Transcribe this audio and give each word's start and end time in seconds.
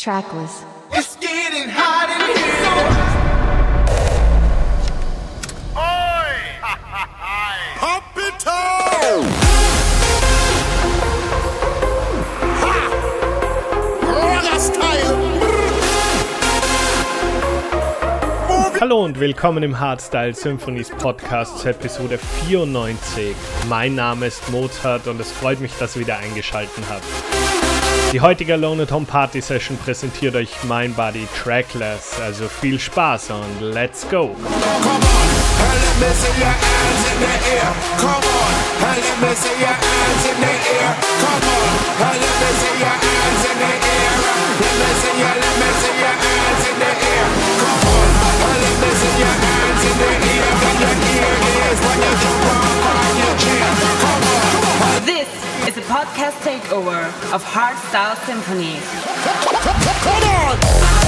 Trackless. 0.00 0.64
It's 0.92 1.16
getting 1.16 1.68
hot 1.68 2.08
in 2.08 2.20
here. 2.34 2.80
Pump 7.76 8.04
it 8.16 8.46
up! 8.46 9.24
Hallo 18.80 19.04
und 19.04 19.20
willkommen 19.20 19.62
im 19.62 19.78
Hardstyle 19.78 20.32
Symphonies 20.32 20.88
Podcast 20.88 21.58
zur 21.58 21.72
Episode 21.72 22.16
94. 22.16 23.36
Mein 23.68 23.96
Name 23.96 24.28
ist 24.28 24.48
Mozart 24.48 25.06
und 25.08 25.20
es 25.20 25.30
freut 25.30 25.60
mich, 25.60 25.76
dass 25.78 25.94
ihr 25.96 26.00
wieder 26.00 26.16
eingeschaltet 26.16 26.84
habt. 26.88 27.59
Die 28.12 28.20
heutige 28.20 28.54
Alone 28.54 28.82
at 28.82 28.90
Home 28.90 29.06
Party 29.06 29.40
Session 29.40 29.78
präsentiert 29.78 30.34
euch 30.34 30.50
mein 30.64 30.92
Body 30.94 31.28
Trackless, 31.42 32.18
also 32.20 32.48
viel 32.48 32.78
Spaß 32.80 33.30
und 33.30 33.60
let's 33.60 34.04
go! 34.10 34.34
This 55.06 55.49
is 55.70 55.76
a 55.76 55.82
podcast 55.82 56.32
takeover 56.42 57.06
of 57.32 57.44
Hardstyle 57.44 58.16
Symphonies. 58.26 58.82
Come 60.02 60.24
on! 60.24 60.99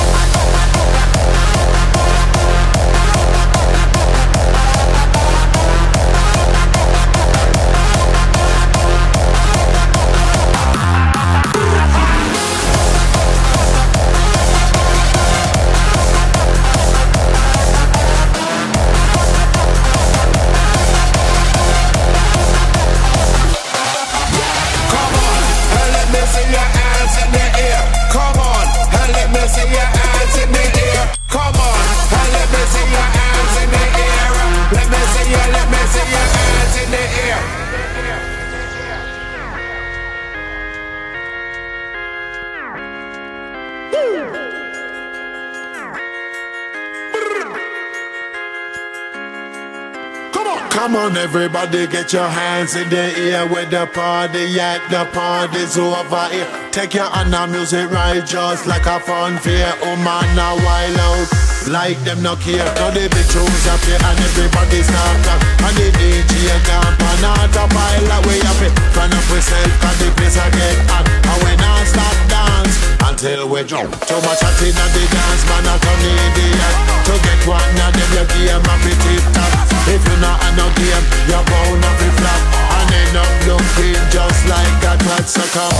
Everybody, 51.10 51.88
get 51.88 52.12
your 52.12 52.28
hands 52.28 52.76
in 52.76 52.88
the 52.88 52.96
air 52.96 53.44
with 53.46 53.70
the 53.70 53.86
party 53.86 54.60
at 54.60 54.88
the 54.88 55.04
party's 55.10 55.76
over 55.76 56.28
here. 56.28 56.46
Take 56.70 56.94
your 56.94 57.10
hand 57.10 57.34
on 57.34 57.50
music 57.50 57.90
right 57.90 58.24
just 58.24 58.66
like 58.66 58.86
a 58.86 59.00
fun 59.00 59.36
fair. 59.38 59.74
Oh 59.82 59.96
man, 59.96 60.36
now 60.36 60.54
wild 60.54 60.98
out. 60.98 61.41
Like 61.70 62.02
them 62.02 62.22
no 62.22 62.34
care. 62.36 62.64
Now 62.74 62.90
the 62.90 63.06
big 63.06 63.26
tunes 63.30 63.66
up 63.70 63.78
here 63.86 63.94
and 63.94 64.18
everybody 64.18 64.82
start 64.82 65.26
up. 65.30 65.40
And 65.62 65.76
the 65.78 65.88
DJ 65.94 66.50
camp 66.66 66.98
and 66.98 67.22
autopilot 67.22 68.12
away 68.18 68.42
up 68.42 68.60
it. 68.66 68.74
Turn 68.92 69.14
up 69.14 69.26
yourself 69.30 69.70
cause 69.78 69.98
the 70.02 70.10
place 70.18 70.36
I 70.36 70.50
get 70.50 70.78
hot. 70.90 71.06
And 71.06 71.62
I 71.62 71.84
start 71.86 72.18
dance 72.26 72.76
until 73.06 73.48
we 73.48 73.62
jump. 73.62 73.94
Too 74.04 74.20
much 74.26 74.42
hot 74.42 74.58
in 74.58 74.74
the 74.74 75.02
dance, 75.06 75.42
man, 75.46 75.66
I 75.70 75.74
turn 75.78 76.02
idiot. 76.02 76.76
To 77.06 77.14
get 77.22 77.40
one 77.46 77.62
of 77.62 77.90
them, 77.94 78.10
you 78.10 78.24
game 78.26 78.66
a 78.66 78.74
pretty 78.82 79.16
top. 79.30 79.52
If 79.86 80.02
you 80.02 80.16
not 80.18 80.42
a 80.42 80.48
no 80.58 80.66
game, 80.74 81.06
you're 81.30 81.46
bound 81.46 81.82
to 81.82 82.08
flop. 82.18 82.61
And 82.82 82.90
end 82.90 83.16
up 83.16 83.30
looking 83.46 83.94
just 84.10 84.42
like 84.50 84.74
that 84.82 84.98
rat 85.06 85.28
sucker. 85.30 85.70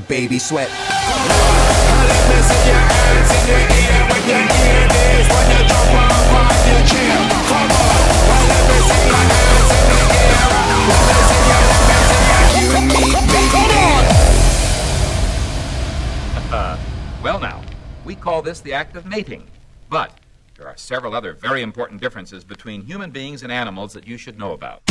baby. 0.09 0.39
Well, 17.23 17.41
now, 17.41 17.63
we 18.05 18.15
call 18.15 18.43
this 18.43 18.61
the 18.61 18.75
act 18.75 18.97
of 18.97 19.07
mating. 19.07 19.47
But 19.89 20.13
there 20.59 20.69
are 20.69 20.77
several 20.77 21.15
other 21.15 21.33
very 21.33 21.63
important 21.63 22.01
differences 22.01 22.45
between 22.45 22.83
human 22.83 23.11
beings 23.11 23.43
and 23.43 23.51
animals 23.51 23.95
that 23.95 24.07
you 24.07 24.19
should 24.19 24.39
know 24.39 24.53
about. 24.53 24.83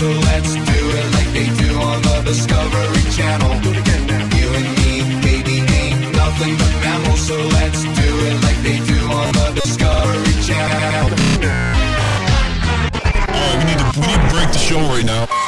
So 0.00 0.08
let's 0.08 0.54
do 0.54 0.80
it 0.98 1.06
like 1.12 1.30
they 1.36 1.48
do 1.62 1.78
on 1.78 2.00
the 2.00 2.22
Discovery 2.24 3.04
Channel. 3.12 3.52
You 4.38 4.48
and 4.58 4.68
me, 4.80 4.92
baby, 5.20 5.56
ain't 5.60 6.00
nothing 6.16 6.56
but 6.56 6.72
mammals, 6.80 7.20
so 7.28 7.36
let's 7.36 7.82
do 7.82 8.08
it 8.28 8.36
like 8.46 8.58
they 8.62 8.78
do 8.92 8.98
on 9.18 9.30
the 9.38 9.60
Discovery 9.60 10.36
Channel. 10.48 11.10
we 13.58 13.64
need 13.68 13.78
to 13.82 13.86
we 14.00 14.06
need 14.08 14.20
to 14.24 14.28
break 14.32 14.50
the 14.56 14.62
show 14.68 14.80
right 14.88 15.04
now. 15.04 15.39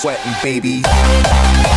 Sweating, 0.00 0.32
baby. 0.42 1.69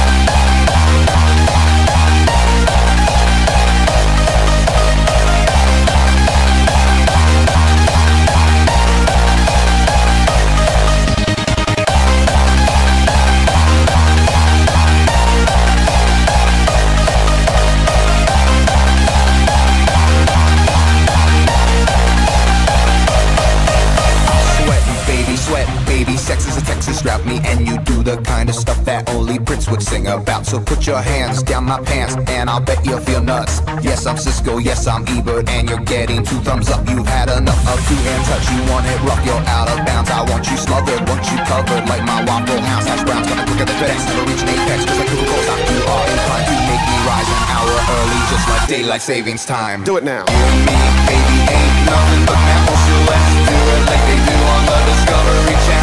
So 30.54 30.62
put 30.62 30.86
your 30.86 31.02
hands 31.02 31.42
down 31.42 31.66
my 31.66 31.82
pants, 31.82 32.14
and 32.30 32.48
I'll 32.48 32.62
bet 32.62 32.86
you'll 32.86 33.02
feel 33.02 33.26
nuts. 33.26 33.66
Yes, 33.82 34.06
I'm 34.06 34.22
Siskel. 34.22 34.62
Yes, 34.62 34.86
I'm 34.86 35.02
Ebert, 35.10 35.50
and 35.50 35.68
you're 35.68 35.82
getting 35.82 36.22
two 36.22 36.38
thumbs 36.46 36.70
up. 36.70 36.86
You've 36.86 37.10
had 37.10 37.26
enough 37.34 37.58
of 37.66 37.82
two 37.90 37.98
hand 38.06 38.22
touch. 38.30 38.46
You 38.54 38.62
want 38.70 38.86
it 38.86 39.02
rough, 39.02 39.26
you're 39.26 39.42
out 39.50 39.66
of 39.74 39.82
bounds. 39.82 40.14
I 40.14 40.22
want 40.30 40.46
you 40.46 40.54
smothered, 40.54 41.10
want 41.10 41.26
you 41.26 41.42
covered 41.50 41.90
like 41.90 42.06
my 42.06 42.22
Waffle 42.30 42.62
House. 42.70 42.86
Hash 42.86 43.02
browns 43.02 43.26
coming 43.26 43.50
quicker 43.50 43.66
than 43.66 43.78
FedEx. 43.82 43.98
Never 44.06 44.30
reach 44.30 44.46
an 44.46 44.50
apex, 44.54 44.86
just 44.86 44.94
like 44.94 45.10
Google 45.10 45.26
Gold. 45.26 45.42
You 45.74 45.82
are 45.90 46.06
inclined 46.14 46.46
to 46.46 46.56
make 46.70 46.84
me 46.86 46.98
rise 47.02 47.30
an 47.34 47.42
hour 47.50 47.74
early, 47.74 48.20
just 48.30 48.46
like 48.46 48.64
daylight 48.70 49.02
savings 49.02 49.50
time. 49.50 49.82
Do 49.82 49.98
it 49.98 50.06
now. 50.06 50.22
You 50.22 50.38
and 50.38 50.70
me, 50.70 50.78
baby, 51.10 51.38
ain't 51.50 51.78
nothing 51.90 52.24
but 52.30 52.38
mammals, 52.38 52.78
so 52.78 52.96
let's 53.10 53.34
do 53.42 53.58
it 53.58 53.82
like 53.90 54.04
they 54.06 54.20
do 54.22 54.38
on 54.38 54.62
the 54.70 54.78
Discovery 54.86 55.58
Channel. 55.66 55.83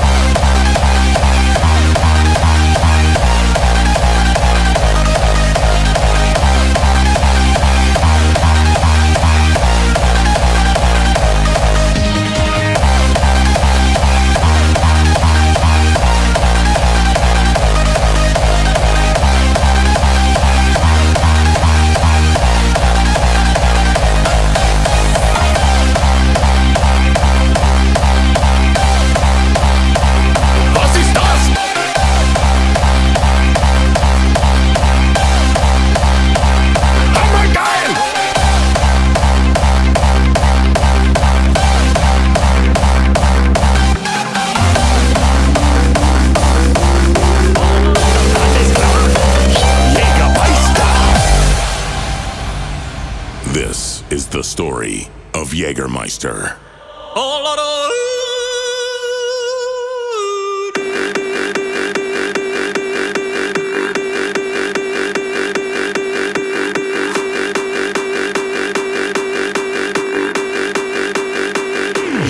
This 53.53 54.01
is 54.09 54.29
the 54.29 54.45
story 54.45 55.09
of 55.33 55.51
Jägermeister. 55.51 56.55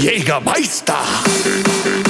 Jägermeister! 0.02 2.01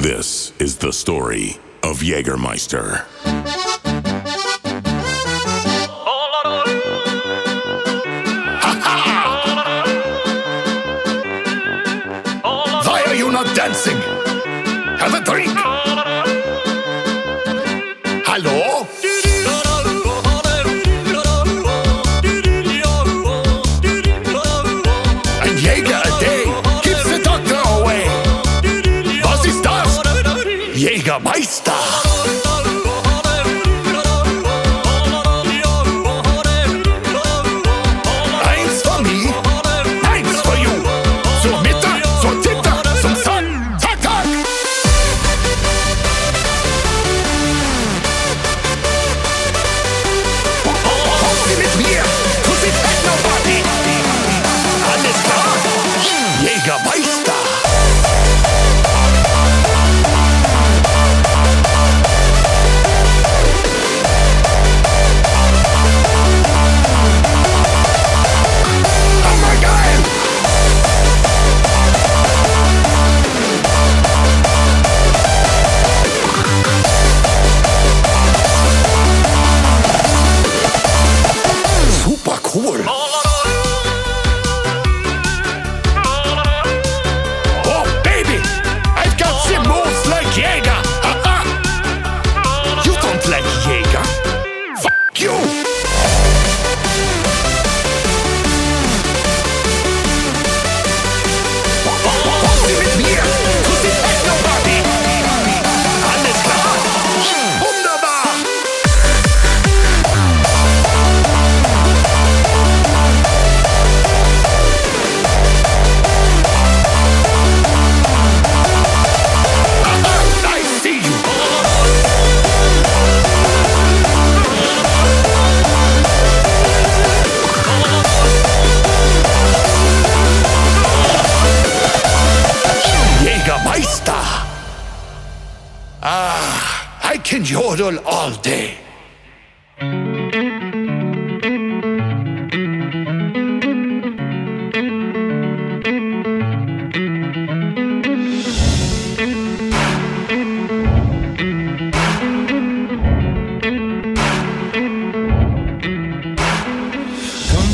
This 0.00 0.54
is 0.58 0.78
the 0.78 0.94
story 0.94 1.58
of 1.82 1.98
Jägermeister. 1.98 3.04
Why 12.86 13.04
are 13.08 13.14
you 13.14 13.30
not 13.30 13.54
dancing? 13.54 13.98
Have 14.96 15.12
a 15.12 15.22
drink. 15.22 15.69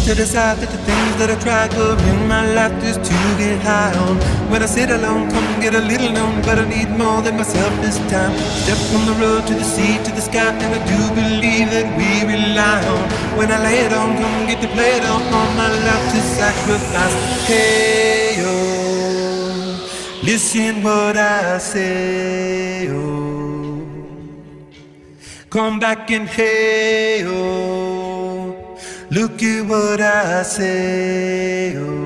To 0.07 0.15
decide 0.15 0.57
that 0.59 0.71
the 0.71 0.79
things 0.87 1.15
that 1.19 1.31
I 1.35 1.37
try 1.43 1.67
to 1.67 1.85
in 2.11 2.29
my 2.29 2.47
life 2.55 2.71
just 2.81 3.03
to 3.03 3.17
get 3.43 3.59
high 3.61 3.93
on. 4.07 4.15
When 4.53 4.63
I 4.63 4.67
sit 4.67 4.89
alone, 4.89 5.29
come 5.35 5.61
get 5.61 5.75
a 5.75 5.81
little 5.81 6.13
known, 6.13 6.43
but 6.43 6.61
I 6.61 6.65
need 6.69 6.91
more 6.91 7.23
than 7.23 7.37
myself 7.37 7.73
this 7.83 7.99
time. 8.07 8.31
Step 8.63 8.79
from 8.91 9.03
the 9.11 9.17
road 9.19 9.49
to 9.49 9.55
the 9.55 9.65
sea 9.65 9.99
to 10.07 10.11
the 10.15 10.23
sky, 10.23 10.53
and 10.63 10.73
I 10.79 10.81
do 10.87 11.01
believe 11.21 11.69
that 11.75 11.89
we 11.99 12.23
rely 12.23 12.81
on. 12.95 13.03
When 13.37 13.51
I 13.51 13.59
lay 13.67 13.81
it 13.87 13.93
on, 13.93 14.15
come 14.23 14.47
get 14.47 14.63
to 14.63 14.69
play 14.69 14.93
it 14.99 15.05
on, 15.13 15.23
all 15.35 15.51
my 15.59 15.71
life 15.87 16.07
to 16.15 16.21
sacrifice. 16.39 17.17
Hey, 17.51 18.37
oh, 18.47 19.91
listen 20.23 20.85
what 20.85 21.17
I 21.17 21.59
say, 21.59 22.89
oh. 22.91 23.83
Come 25.51 25.81
back 25.81 26.09
and 26.13 26.29
hey, 26.29 27.25
oh. 27.27 27.86
Look 29.09 29.41
at 29.41 29.65
what 29.67 30.01
I 30.01 30.43
say. 30.43 31.77
Oh, 31.77 32.06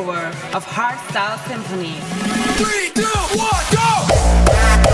follower 0.00 0.26
of 0.54 0.64
Hardstyle 0.64 1.38
Symphony. 1.46 1.94
Three, 2.56 2.90
two, 2.94 3.38
one, 3.38 4.84
go! 4.84 4.89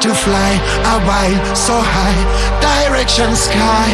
to 0.00 0.14
fly. 0.14 0.52
a 0.94 0.96
while 1.04 1.54
so 1.54 1.76
high, 1.76 2.20
direction 2.64 3.36
sky. 3.36 3.88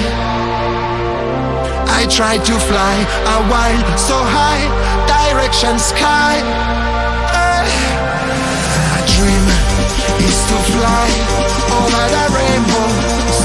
I 1.99 2.07
try 2.09 2.39
to 2.39 2.55
fly. 2.69 2.97
a 3.35 3.39
while 3.51 3.83
so 3.99 4.15
high, 4.15 4.65
direction 5.11 5.79
sky. 5.81 6.35
Eh. 7.35 7.67
Hey. 7.67 7.91
My 8.93 9.03
dream 9.15 9.47
is 10.29 10.39
to 10.51 10.57
fly 10.71 11.09
over 11.79 12.05
the 12.15 12.25
rainbow 12.39 12.89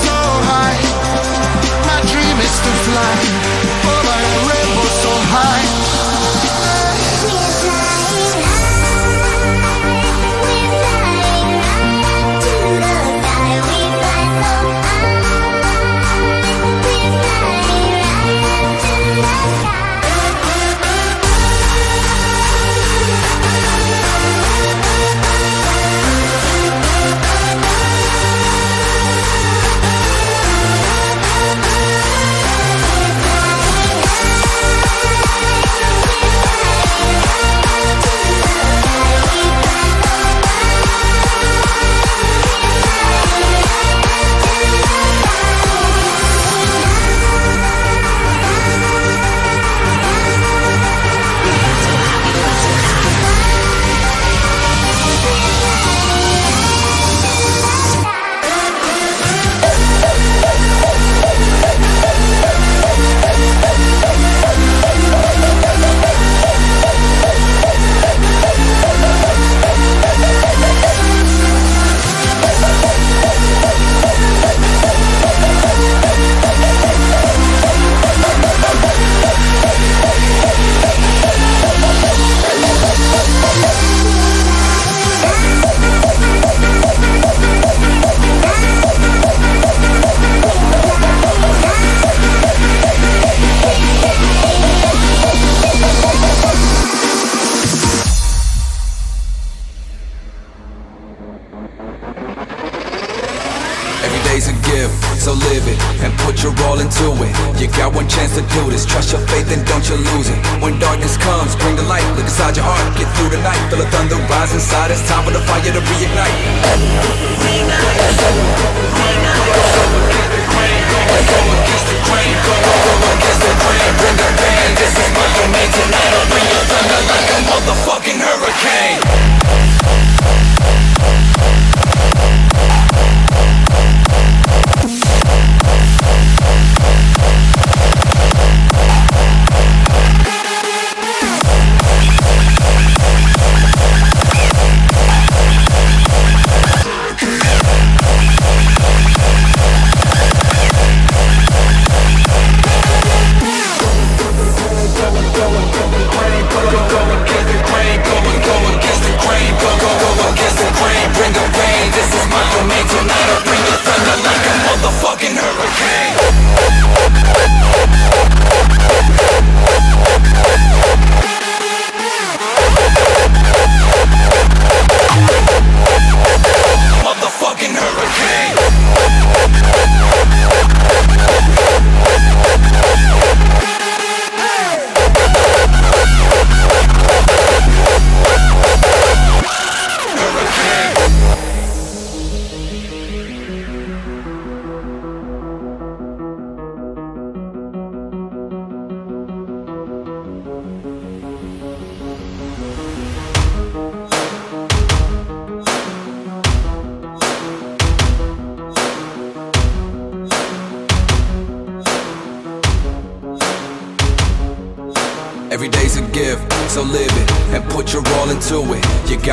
so 0.06 0.18
high. 0.50 0.82
My 1.90 2.00
dream 2.12 2.38
is 2.48 2.56
to 2.66 2.72
fly. 2.86 3.51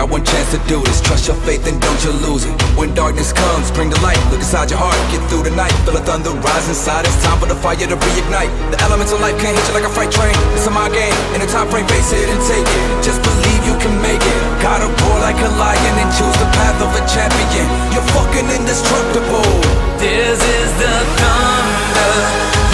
One 0.09 0.25
chance 0.25 0.51
to 0.53 0.61
do 0.66 0.81
this. 0.85 1.01
Trust 1.01 1.29
your 1.29 1.37
faith 1.44 1.64
and 1.68 1.81
don't 1.81 2.01
you 2.05 2.12
lose 2.25 2.44
it. 2.44 2.53
When 2.77 2.94
darkness 2.94 3.33
comes, 3.33 3.71
bring 3.71 3.90
the 3.90 4.01
light. 4.01 4.18
Look 4.33 4.40
inside 4.40 4.71
your 4.71 4.81
heart, 4.81 4.97
get 5.12 5.21
through 5.29 5.44
the 5.44 5.55
night. 5.55 5.73
Feel 5.85 5.94
the 5.94 6.05
thunder 6.05 6.33
rise 6.40 6.68
inside. 6.68 7.05
It's 7.05 7.21
time 7.23 7.38
for 7.38 7.47
the 7.47 7.57
fire 7.57 7.77
to 7.77 7.97
reignite. 7.97 8.51
The 8.73 8.81
elements 8.85 9.12
of 9.12 9.21
life 9.21 9.37
can't 9.38 9.57
hit 9.57 9.64
you 9.68 9.75
like 9.77 9.87
a 9.87 9.92
freight 9.92 10.11
train. 10.11 10.35
It's 10.57 10.66
a 10.66 10.73
my 10.73 10.88
game, 10.88 11.14
in 11.37 11.44
a 11.44 11.49
time 11.49 11.68
frame, 11.68 11.87
face 11.87 12.12
it 12.12 12.29
and 12.29 12.40
take 12.49 12.64
it. 12.66 12.85
Just 13.05 13.21
believe 13.23 13.62
you 13.68 13.77
can 13.79 13.94
make 14.01 14.21
it. 14.21 14.38
Gotta 14.64 14.88
roar 14.88 15.16
like 15.21 15.38
a 15.38 15.51
lion 15.61 15.94
and 16.01 16.11
choose 16.16 16.37
the 16.40 16.49
path 16.57 16.81
of 16.81 16.90
a 16.97 17.03
champion. 17.05 17.66
You're 17.92 18.09
fucking 18.16 18.49
indestructible. 18.49 19.53
This 20.01 20.40
is 20.40 20.71
the 20.81 20.94
thunder 21.21 22.14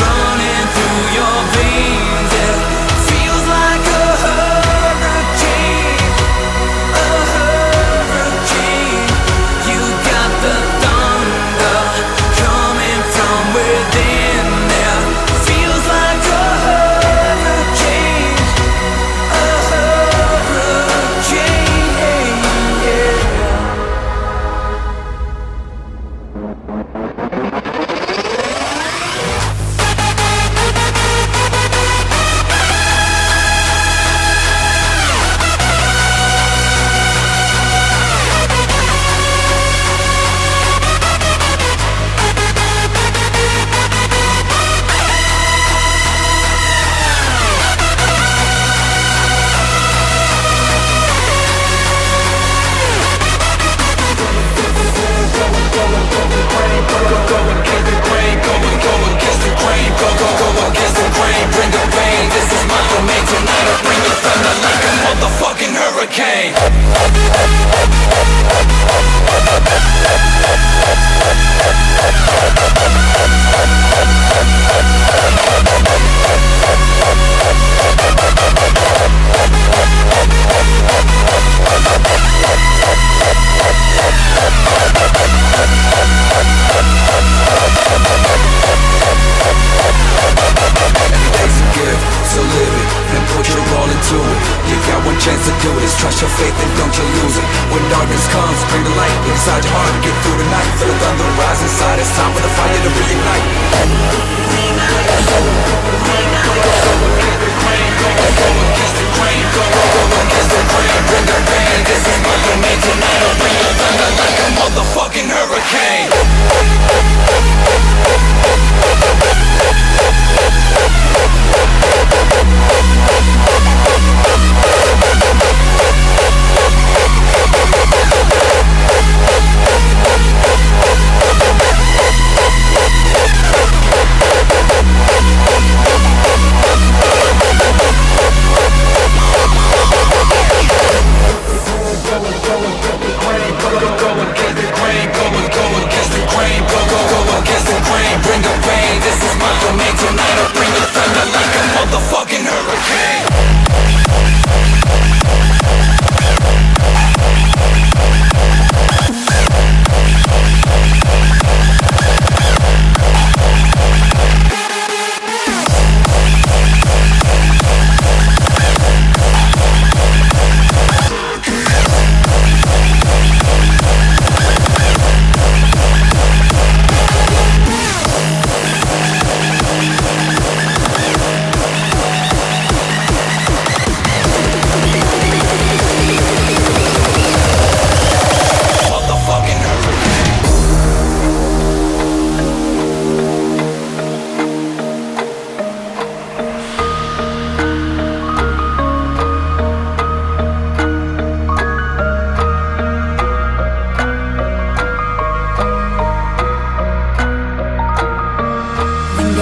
running 0.01 0.67
through 0.75 1.03
your 1.19 1.39
veins. 1.59 2.54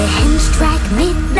a 0.02 0.06
hinge 0.06 0.48
track 0.56 0.82
midnight. 0.92 1.31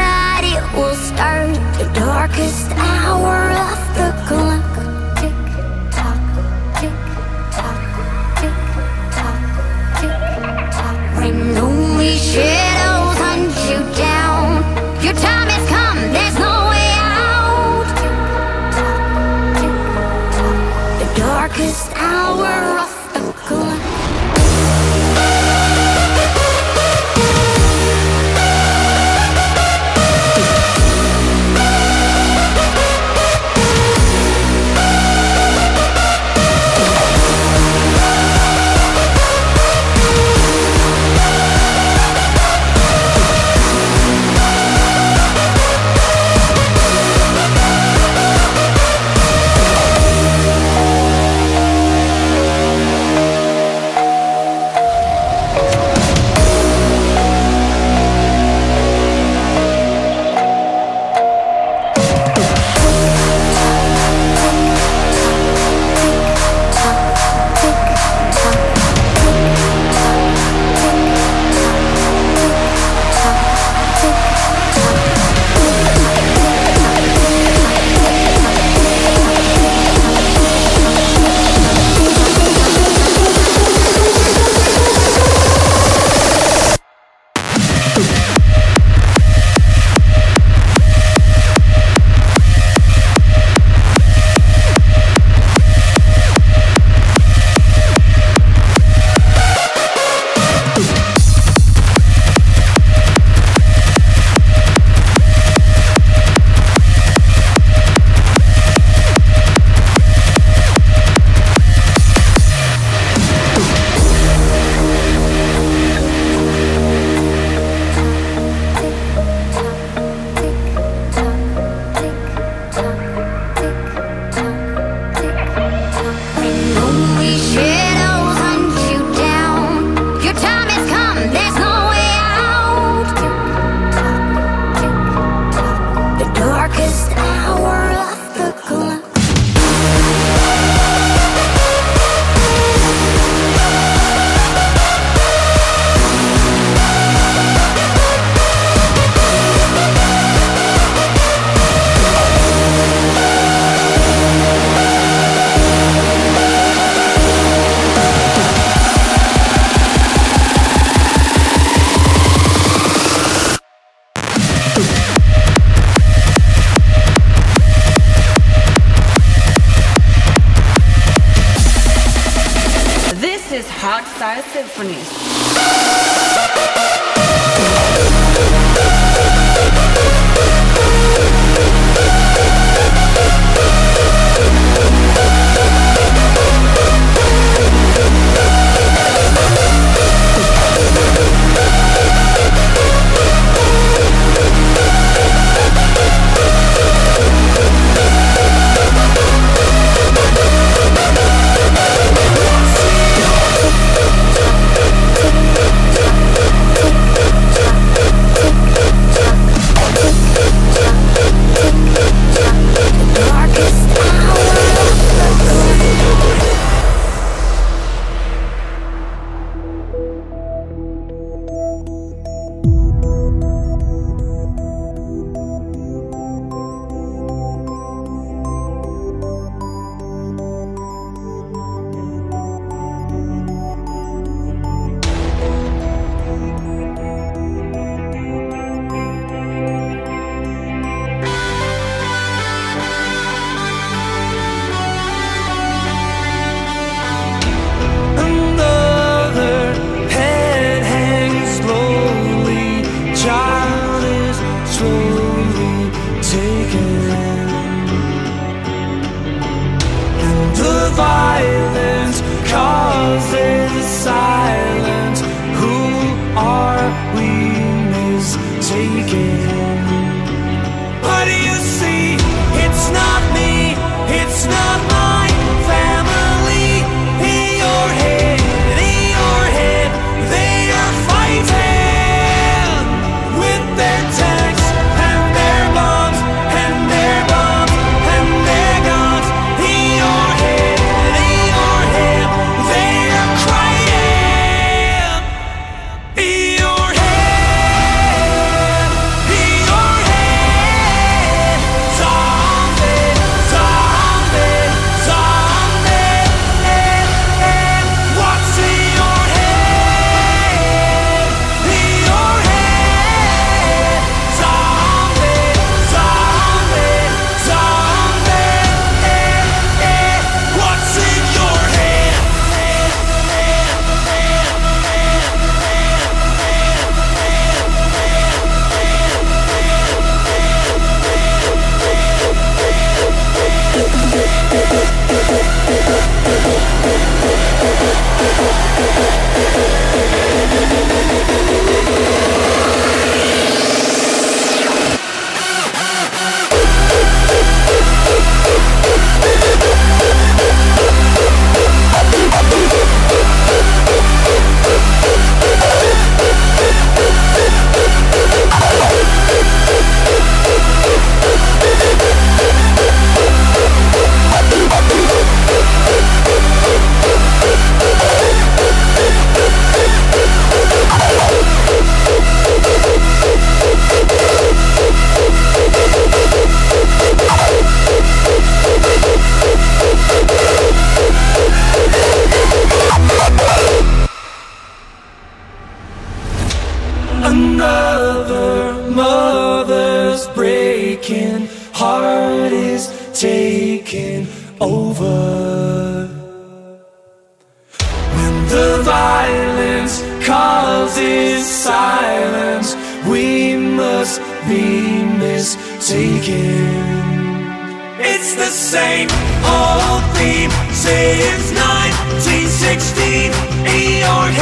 same 408.73 409.09
old 409.45 410.01
theme 410.17 410.51
since 410.73 411.53
1916. 411.53 413.31
Eeyore 413.69 414.33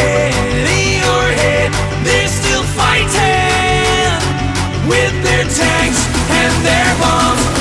Eeyore 0.71 1.67
they're 2.05 2.29
still 2.29 2.63
fighting 2.79 4.23
with 4.87 5.15
their 5.25 5.43
tanks 5.43 6.07
and 6.31 6.55
their 6.65 6.95
bombs. 7.03 7.60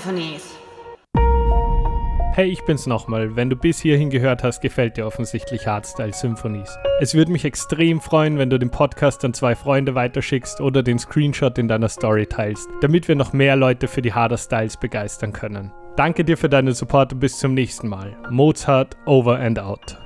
Symphonies. 0.00 0.56
Hey, 2.32 2.48
ich 2.48 2.64
bin's 2.64 2.86
nochmal. 2.86 3.36
Wenn 3.36 3.50
du 3.50 3.56
bis 3.56 3.80
hierhin 3.80 4.08
gehört 4.08 4.42
hast, 4.42 4.62
gefällt 4.62 4.96
dir 4.96 5.06
offensichtlich 5.06 5.66
Hardstyle 5.66 6.14
Symphonies. 6.14 6.78
Es 7.00 7.14
würde 7.14 7.32
mich 7.32 7.44
extrem 7.44 8.00
freuen, 8.00 8.38
wenn 8.38 8.48
du 8.48 8.58
den 8.58 8.70
Podcast 8.70 9.22
an 9.26 9.34
zwei 9.34 9.54
Freunde 9.54 9.94
weiterschickst 9.94 10.62
oder 10.62 10.82
den 10.82 10.98
Screenshot 10.98 11.58
in 11.58 11.68
deiner 11.68 11.90
Story 11.90 12.26
teilst, 12.26 12.70
damit 12.80 13.08
wir 13.08 13.14
noch 13.14 13.34
mehr 13.34 13.56
Leute 13.56 13.88
für 13.88 14.00
die 14.00 14.14
Harder 14.14 14.38
Styles 14.38 14.78
begeistern 14.78 15.34
können. 15.34 15.70
Danke 15.96 16.24
dir 16.24 16.38
für 16.38 16.48
deinen 16.48 16.72
Support 16.72 17.12
und 17.12 17.20
bis 17.20 17.38
zum 17.38 17.52
nächsten 17.52 17.88
Mal. 17.88 18.16
Mozart 18.30 18.96
over 19.04 19.38
and 19.38 19.58
out. 19.58 19.98